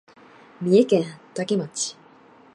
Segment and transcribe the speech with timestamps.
[0.61, 1.03] 三重県
[1.35, 1.95] 多気町